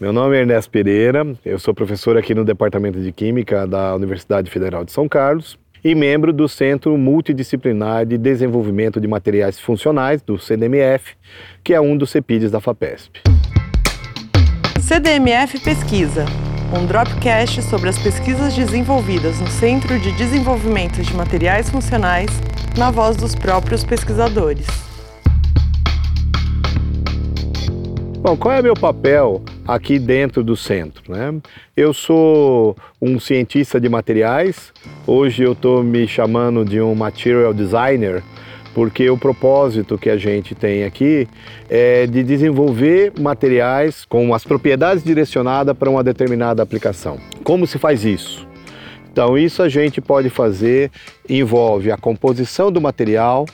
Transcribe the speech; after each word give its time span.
Meu 0.00 0.12
nome 0.12 0.36
é 0.36 0.40
Ernesto 0.42 0.70
Pereira, 0.70 1.26
eu 1.44 1.58
sou 1.58 1.74
professor 1.74 2.16
aqui 2.16 2.32
no 2.32 2.44
Departamento 2.44 3.00
de 3.00 3.10
Química 3.10 3.66
da 3.66 3.96
Universidade 3.96 4.48
Federal 4.48 4.84
de 4.84 4.92
São 4.92 5.08
Carlos 5.08 5.58
e 5.82 5.92
membro 5.92 6.32
do 6.32 6.48
Centro 6.48 6.96
Multidisciplinar 6.96 8.06
de 8.06 8.16
Desenvolvimento 8.16 9.00
de 9.00 9.08
Materiais 9.08 9.58
Funcionais, 9.58 10.22
do 10.22 10.38
CDMF, 10.38 11.16
que 11.64 11.74
é 11.74 11.80
um 11.80 11.96
dos 11.96 12.10
CEPIDs 12.10 12.52
da 12.52 12.60
FAPESP. 12.60 13.22
CDMF 14.78 15.58
Pesquisa, 15.58 16.26
um 16.80 16.86
dropcast 16.86 17.60
sobre 17.62 17.88
as 17.88 17.98
pesquisas 17.98 18.54
desenvolvidas 18.54 19.40
no 19.40 19.48
Centro 19.48 19.98
de 19.98 20.12
Desenvolvimento 20.12 21.02
de 21.02 21.12
Materiais 21.12 21.68
Funcionais, 21.70 22.30
na 22.78 22.92
voz 22.92 23.16
dos 23.16 23.34
próprios 23.34 23.82
pesquisadores. 23.82 24.68
Bom, 28.20 28.36
qual 28.36 28.54
é 28.54 28.62
meu 28.62 28.74
papel 28.74 29.42
aqui 29.68 29.98
dentro 29.98 30.42
do 30.42 30.56
centro? 30.56 31.02
Né? 31.12 31.34
Eu 31.76 31.92
sou 31.92 32.74
um 33.00 33.20
cientista 33.20 33.78
de 33.78 33.88
materiais, 33.88 34.72
hoje 35.06 35.42
eu 35.42 35.52
estou 35.52 35.84
me 35.84 36.08
chamando 36.08 36.64
de 36.64 36.80
um 36.80 36.94
material 36.94 37.52
designer, 37.52 38.22
porque 38.74 39.10
o 39.10 39.18
propósito 39.18 39.98
que 39.98 40.08
a 40.08 40.16
gente 40.16 40.54
tem 40.54 40.84
aqui 40.84 41.28
é 41.68 42.06
de 42.06 42.22
desenvolver 42.22 43.12
materiais 43.20 44.06
com 44.06 44.32
as 44.32 44.44
propriedades 44.44 45.04
direcionadas 45.04 45.76
para 45.76 45.90
uma 45.90 46.02
determinada 46.02 46.62
aplicação. 46.62 47.18
Como 47.44 47.66
se 47.66 47.78
faz 47.78 48.04
isso? 48.04 48.48
Então, 49.10 49.36
isso 49.36 49.62
a 49.62 49.68
gente 49.68 50.00
pode 50.00 50.30
fazer, 50.30 50.92
envolve 51.28 51.90
a 51.90 51.96
composição 51.96 52.70
do 52.70 52.80
material, 52.80 53.46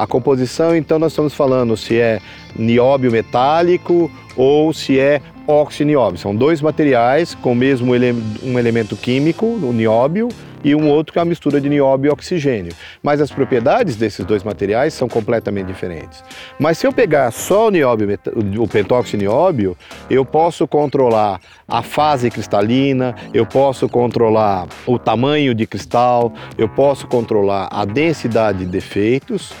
a 0.00 0.06
composição, 0.06 0.74
então, 0.74 0.98
nós 0.98 1.12
estamos 1.12 1.34
falando 1.34 1.76
se 1.76 1.98
é 1.98 2.20
nióbio 2.56 3.10
metálico 3.10 4.10
ou 4.36 4.72
se 4.72 4.98
é 4.98 5.20
óxido 5.46 5.88
nióbio. 5.88 6.18
São 6.18 6.34
dois 6.34 6.60
materiais 6.60 7.34
com 7.34 7.52
o 7.52 7.56
mesmo 7.56 7.94
ele 7.94 8.12
um 8.42 8.58
elemento 8.58 8.96
químico, 8.96 9.46
o 9.46 9.72
nióbio, 9.72 10.28
e 10.62 10.74
um 10.74 10.88
outro 10.88 11.12
que 11.12 11.18
é 11.18 11.22
uma 11.22 11.28
mistura 11.28 11.60
de 11.60 11.68
nióbio 11.68 12.10
e 12.10 12.12
oxigênio. 12.12 12.72
Mas 13.02 13.20
as 13.20 13.30
propriedades 13.30 13.96
desses 13.96 14.24
dois 14.24 14.42
materiais 14.42 14.94
são 14.94 15.08
completamente 15.08 15.66
diferentes. 15.66 16.22
Mas 16.58 16.78
se 16.78 16.86
eu 16.86 16.92
pegar 16.92 17.30
só 17.30 17.68
o 17.68 17.70
nióbio, 17.70 18.18
o 18.58 18.68
pentóxido 18.68 19.22
nióbio, 19.22 19.76
eu 20.08 20.24
posso 20.24 20.66
controlar 20.68 21.40
a 21.66 21.82
fase 21.82 22.30
cristalina, 22.30 23.14
eu 23.32 23.46
posso 23.46 23.88
controlar 23.88 24.66
o 24.86 24.98
tamanho 24.98 25.54
de 25.54 25.66
cristal, 25.66 26.32
eu 26.58 26.68
posso 26.68 27.06
controlar 27.06 27.68
a 27.70 27.84
densidade 27.84 28.60
de 28.60 28.66
defeitos 28.66 29.52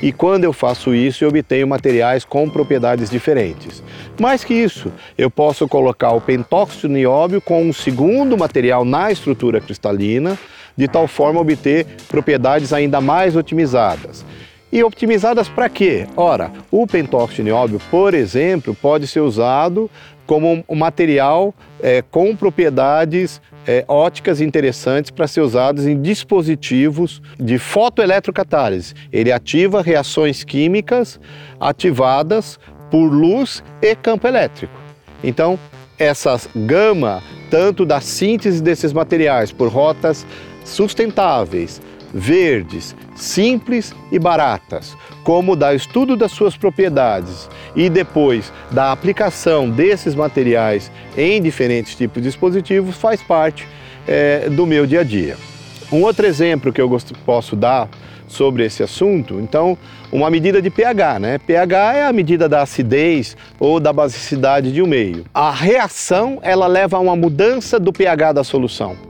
e 0.00 0.12
quando 0.12 0.44
eu 0.44 0.52
faço 0.52 0.94
isso, 0.94 1.24
eu 1.24 1.28
obtenho 1.28 1.66
materiais 1.66 2.24
com 2.24 2.48
propriedades 2.48 3.10
diferentes. 3.10 3.82
Mais 4.20 4.44
que 4.44 4.54
isso, 4.54 4.92
eu 5.16 5.30
posso 5.30 5.66
colocar 5.66 6.12
o 6.12 6.20
pentóxido 6.20 6.88
nióbio 6.88 7.40
com 7.40 7.64
um 7.64 7.72
segundo 7.72 8.36
material 8.36 8.84
na 8.84 9.10
estrutura 9.10 9.60
cristalina, 9.60 10.38
de 10.76 10.86
tal 10.86 11.08
forma 11.08 11.40
obter 11.40 11.86
propriedades 12.08 12.72
ainda 12.72 13.00
mais 13.00 13.34
otimizadas. 13.34 14.24
E 14.70 14.84
optimizadas 14.84 15.48
para 15.48 15.68
quê? 15.68 16.06
Ora, 16.16 16.52
o 16.70 16.86
pentóxido 16.86 17.42
nióbio, 17.42 17.80
por 17.90 18.14
exemplo, 18.14 18.74
pode 18.74 19.06
ser 19.06 19.20
usado 19.20 19.90
como 20.26 20.62
um 20.68 20.76
material 20.76 21.54
é, 21.82 22.02
com 22.02 22.36
propriedades 22.36 23.40
é, 23.68 23.84
óticas 23.86 24.40
interessantes 24.40 25.10
para 25.10 25.26
ser 25.26 25.42
usados 25.42 25.86
em 25.86 26.00
dispositivos 26.00 27.20
de 27.38 27.58
fotoeletrocatálise. 27.58 28.94
Ele 29.12 29.30
ativa 29.30 29.82
reações 29.82 30.42
químicas 30.42 31.20
ativadas 31.60 32.58
por 32.90 33.06
luz 33.08 33.62
e 33.82 33.94
campo 33.94 34.26
elétrico. 34.26 34.72
Então, 35.22 35.58
essa 35.98 36.40
gama, 36.56 37.22
tanto 37.50 37.84
da 37.84 38.00
síntese 38.00 38.62
desses 38.62 38.90
materiais 38.90 39.52
por 39.52 39.68
rotas 39.68 40.26
sustentáveis, 40.64 41.82
verdes, 42.12 42.94
simples 43.14 43.94
e 44.10 44.18
baratas, 44.18 44.96
como 45.22 45.54
da 45.54 45.74
estudo 45.74 46.16
das 46.16 46.32
suas 46.32 46.56
propriedades 46.56 47.48
e 47.76 47.88
depois 47.88 48.52
da 48.70 48.92
aplicação 48.92 49.68
desses 49.68 50.14
materiais 50.14 50.90
em 51.16 51.40
diferentes 51.40 51.94
tipos 51.94 52.22
de 52.22 52.28
dispositivos, 52.28 52.96
faz 52.96 53.22
parte 53.22 53.66
é, 54.06 54.48
do 54.48 54.66
meu 54.66 54.86
dia 54.86 55.00
a 55.00 55.04
dia. 55.04 55.36
Um 55.90 56.02
outro 56.02 56.26
exemplo 56.26 56.72
que 56.72 56.80
eu 56.80 56.98
posso 57.24 57.56
dar 57.56 57.88
sobre 58.26 58.64
esse 58.64 58.82
assunto, 58.82 59.40
então, 59.40 59.76
uma 60.12 60.30
medida 60.30 60.60
de 60.60 60.68
pH, 60.68 61.18
né? 61.18 61.38
pH 61.38 61.94
é 61.94 62.04
a 62.04 62.12
medida 62.12 62.48
da 62.48 62.62
acidez 62.62 63.36
ou 63.58 63.80
da 63.80 63.92
basicidade 63.92 64.70
de 64.70 64.82
um 64.82 64.86
meio. 64.86 65.24
A 65.32 65.50
reação, 65.50 66.38
ela 66.42 66.66
leva 66.66 66.98
a 66.98 67.00
uma 67.00 67.16
mudança 67.16 67.80
do 67.80 67.92
pH 67.92 68.32
da 68.32 68.44
solução. 68.44 69.07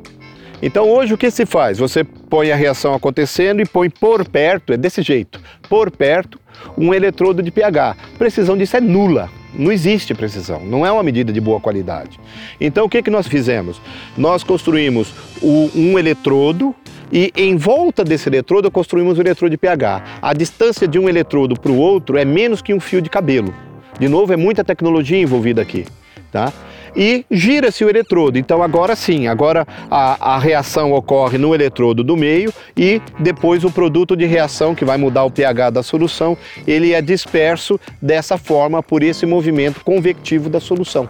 Então 0.60 0.88
hoje 0.88 1.14
o 1.14 1.18
que 1.18 1.30
se 1.30 1.46
faz? 1.46 1.78
Você 1.78 2.02
põe 2.02 2.50
a 2.50 2.56
reação 2.56 2.94
acontecendo 2.94 3.60
e 3.60 3.66
põe 3.66 3.88
por 3.88 4.28
perto, 4.28 4.72
é 4.72 4.76
desse 4.76 5.02
jeito, 5.02 5.40
por 5.68 5.90
perto, 5.90 6.38
um 6.76 6.92
eletrodo 6.92 7.42
de 7.42 7.50
pH. 7.50 7.96
Precisão 8.18 8.56
disso 8.56 8.76
é 8.76 8.80
nula. 8.80 9.30
Não 9.54 9.72
existe 9.72 10.14
precisão, 10.14 10.60
não 10.60 10.84
é 10.84 10.92
uma 10.92 11.02
medida 11.02 11.32
de 11.32 11.40
boa 11.40 11.58
qualidade. 11.58 12.20
Então 12.60 12.84
o 12.84 12.88
que, 12.88 13.02
que 13.02 13.10
nós 13.10 13.26
fizemos? 13.26 13.80
Nós 14.16 14.44
construímos 14.44 15.12
o, 15.40 15.70
um 15.74 15.98
eletrodo 15.98 16.74
e 17.10 17.32
em 17.34 17.56
volta 17.56 18.04
desse 18.04 18.28
eletrodo 18.28 18.70
construímos 18.70 19.16
o 19.16 19.22
eletrodo 19.22 19.50
de 19.50 19.56
pH. 19.56 20.18
A 20.20 20.34
distância 20.34 20.86
de 20.86 20.98
um 20.98 21.08
eletrodo 21.08 21.58
para 21.58 21.72
o 21.72 21.78
outro 21.78 22.18
é 22.18 22.24
menos 22.24 22.60
que 22.60 22.74
um 22.74 22.80
fio 22.80 23.00
de 23.00 23.08
cabelo. 23.08 23.54
De 23.98 24.08
novo, 24.08 24.32
é 24.32 24.36
muita 24.36 24.62
tecnologia 24.62 25.18
envolvida 25.18 25.62
aqui. 25.62 25.86
Tá? 26.30 26.52
E 26.98 27.24
gira-se 27.30 27.84
o 27.84 27.88
eletrodo. 27.88 28.38
Então 28.38 28.60
agora 28.60 28.96
sim, 28.96 29.28
agora 29.28 29.64
a, 29.88 30.34
a, 30.34 30.38
reação 30.38 30.92
ocorre 30.92 31.38
no 31.38 31.54
eletrodo 31.54 32.02
do 32.02 32.16
meio 32.16 32.52
e 32.76 33.00
depois 33.20 33.62
o 33.62 33.70
produto 33.70 34.16
de 34.16 34.26
reação 34.26 34.74
que 34.74 34.84
vai 34.84 34.98
mudar 34.98 35.22
o 35.22 35.30
pH 35.30 35.70
da 35.70 35.82
solução, 35.84 36.36
ele 36.66 36.92
é 36.92 37.00
disperso 37.00 37.78
dessa 38.02 38.36
forma 38.36 38.82
por 38.82 39.04
esse 39.04 39.24
movimento 39.24 39.84
convectivo 39.84 40.50
da 40.50 40.58
solução. 40.58 41.08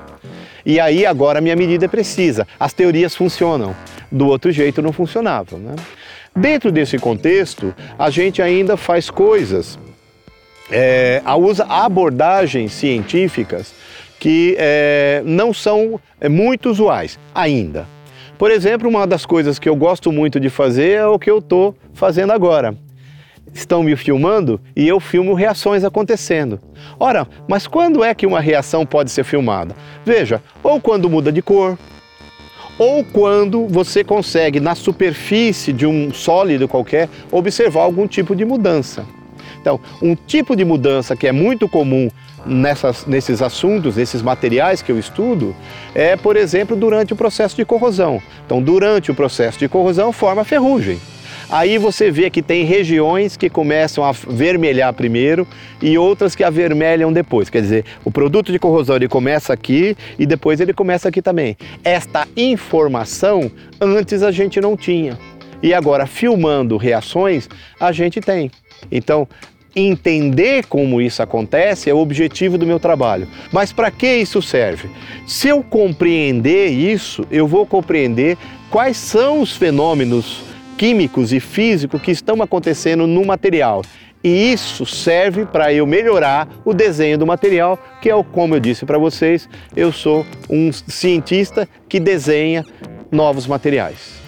E 0.66 0.78
aí 0.78 1.06
agora 1.06 1.38
a 1.38 1.40
minha 1.40 1.56
medida 1.56 1.86
é 1.86 1.88
precisa. 1.88 2.46
As 2.60 2.74
teorias 2.74 3.16
funcionam. 3.16 3.74
Do 4.12 4.26
outro 4.26 4.52
jeito 4.52 4.82
não 4.82 4.92
funcionavam. 4.92 5.58
Né? 5.58 5.74
Dentro 6.36 6.70
desse 6.70 6.98
contexto, 6.98 7.74
a 7.98 8.10
gente 8.10 8.42
ainda 8.42 8.76
faz 8.76 9.08
coisas, 9.08 9.78
é, 10.70 11.22
usa 11.38 11.64
abordagens 11.64 12.72
científicas 12.72 13.72
que 14.18 14.56
é, 14.58 15.22
não 15.24 15.52
são 15.52 16.00
é, 16.20 16.28
muito 16.28 16.70
usuais 16.70 17.18
ainda. 17.34 17.86
Por 18.36 18.50
exemplo, 18.50 18.88
uma 18.88 19.06
das 19.06 19.26
coisas 19.26 19.58
que 19.58 19.68
eu 19.68 19.74
gosto 19.74 20.12
muito 20.12 20.38
de 20.38 20.48
fazer 20.48 20.90
é 20.92 21.06
o 21.06 21.18
que 21.18 21.30
eu 21.30 21.38
estou 21.38 21.74
fazendo 21.92 22.32
agora. 22.32 22.76
Estão 23.52 23.82
me 23.82 23.96
filmando 23.96 24.60
e 24.76 24.86
eu 24.86 25.00
filmo 25.00 25.34
reações 25.34 25.82
acontecendo. 25.82 26.60
Ora, 27.00 27.26
mas 27.48 27.66
quando 27.66 28.04
é 28.04 28.14
que 28.14 28.26
uma 28.26 28.40
reação 28.40 28.86
pode 28.86 29.10
ser 29.10 29.24
filmada? 29.24 29.74
Veja, 30.04 30.40
ou 30.62 30.80
quando 30.80 31.10
muda 31.10 31.32
de 31.32 31.42
cor, 31.42 31.76
ou 32.78 33.04
quando 33.04 33.66
você 33.66 34.04
consegue, 34.04 34.60
na 34.60 34.74
superfície 34.76 35.72
de 35.72 35.84
um 35.84 36.12
sólido 36.12 36.68
qualquer, 36.68 37.08
observar 37.32 37.82
algum 37.82 38.06
tipo 38.06 38.36
de 38.36 38.44
mudança. 38.44 39.04
Então, 39.60 39.80
um 40.00 40.14
tipo 40.14 40.54
de 40.56 40.64
mudança 40.64 41.16
que 41.16 41.26
é 41.26 41.32
muito 41.32 41.68
comum 41.68 42.10
nessas, 42.46 43.06
nesses 43.06 43.42
assuntos, 43.42 43.96
nesses 43.96 44.22
materiais 44.22 44.82
que 44.82 44.90
eu 44.90 44.98
estudo, 44.98 45.54
é, 45.94 46.16
por 46.16 46.36
exemplo, 46.36 46.76
durante 46.76 47.12
o 47.12 47.16
processo 47.16 47.56
de 47.56 47.64
corrosão. 47.64 48.22
Então, 48.44 48.62
durante 48.62 49.10
o 49.10 49.14
processo 49.14 49.58
de 49.58 49.68
corrosão, 49.68 50.12
forma 50.12 50.44
ferrugem. 50.44 50.98
Aí 51.50 51.78
você 51.78 52.10
vê 52.10 52.28
que 52.28 52.42
tem 52.42 52.64
regiões 52.64 53.34
que 53.34 53.48
começam 53.48 54.04
a 54.04 54.12
vermelhar 54.12 54.92
primeiro 54.92 55.48
e 55.80 55.96
outras 55.96 56.34
que 56.34 56.44
avermelham 56.44 57.10
depois. 57.10 57.48
Quer 57.48 57.62
dizer, 57.62 57.84
o 58.04 58.10
produto 58.10 58.52
de 58.52 58.58
corrosão 58.58 58.96
ele 58.96 59.08
começa 59.08 59.54
aqui 59.54 59.96
e 60.18 60.26
depois 60.26 60.60
ele 60.60 60.74
começa 60.74 61.08
aqui 61.08 61.22
também. 61.22 61.56
Esta 61.82 62.28
informação 62.36 63.50
antes 63.80 64.22
a 64.22 64.30
gente 64.30 64.60
não 64.60 64.76
tinha. 64.76 65.18
E 65.62 65.72
agora, 65.72 66.06
filmando 66.06 66.76
reações, 66.76 67.48
a 67.80 67.92
gente 67.92 68.20
tem. 68.20 68.50
Então, 68.90 69.28
entender 69.74 70.66
como 70.66 71.00
isso 71.00 71.22
acontece 71.22 71.88
é 71.88 71.94
o 71.94 71.98
objetivo 71.98 72.58
do 72.58 72.66
meu 72.66 72.80
trabalho. 72.80 73.28
Mas 73.52 73.72
para 73.72 73.90
que 73.90 74.06
isso 74.06 74.40
serve? 74.42 74.90
Se 75.26 75.48
eu 75.48 75.62
compreender 75.62 76.68
isso, 76.68 77.24
eu 77.30 77.46
vou 77.46 77.66
compreender 77.66 78.36
quais 78.70 78.96
são 78.96 79.40
os 79.40 79.56
fenômenos 79.56 80.42
químicos 80.76 81.32
e 81.32 81.40
físicos 81.40 82.00
que 82.00 82.10
estão 82.10 82.40
acontecendo 82.42 83.06
no 83.06 83.24
material. 83.24 83.82
E 84.22 84.52
isso 84.52 84.84
serve 84.84 85.46
para 85.46 85.72
eu 85.72 85.86
melhorar 85.86 86.48
o 86.64 86.74
desenho 86.74 87.18
do 87.18 87.26
material, 87.26 87.78
que 88.02 88.10
é 88.10 88.22
como 88.32 88.54
eu 88.54 88.60
disse 88.60 88.84
para 88.84 88.98
vocês, 88.98 89.48
eu 89.76 89.92
sou 89.92 90.26
um 90.50 90.72
cientista 90.72 91.68
que 91.88 92.00
desenha 92.00 92.64
novos 93.12 93.46
materiais. 93.46 94.27